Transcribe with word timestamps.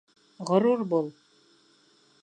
Ғорур 0.51 0.81
бул! 0.95 1.13